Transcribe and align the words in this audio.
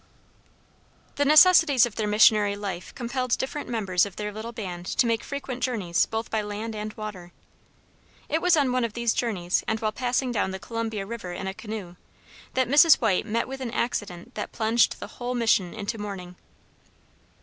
The 1.17 1.25
necessities 1.25 1.85
of 1.85 1.93
their 1.93 2.07
missionary 2.07 2.55
life 2.55 2.91
compelled 2.95 3.37
different 3.37 3.69
members 3.69 4.03
of 4.03 4.15
their 4.15 4.31
little 4.31 4.51
band 4.51 4.87
to 4.87 5.05
make 5.05 5.23
frequent 5.23 5.61
journeys 5.61 6.07
both 6.07 6.31
by 6.31 6.41
land 6.41 6.75
and 6.75 6.91
water. 6.93 7.31
It 8.27 8.41
was 8.41 8.57
on 8.57 8.71
one 8.71 8.83
of 8.83 8.93
these 8.93 9.13
journeys, 9.13 9.63
and 9.67 9.79
while 9.79 9.91
passing 9.91 10.31
down 10.31 10.49
the 10.49 10.57
Columbia 10.57 11.05
River 11.05 11.33
in 11.33 11.45
a 11.45 11.53
canoe, 11.53 11.97
that 12.55 12.67
Mrs. 12.67 12.95
White 12.99 13.27
met 13.27 13.47
with 13.47 13.61
an 13.61 13.69
accident 13.69 14.33
that 14.33 14.51
plunged 14.51 14.99
the 14.99 15.05
whole 15.05 15.35
mission 15.35 15.71
into 15.71 15.99
mourning. 15.99 16.35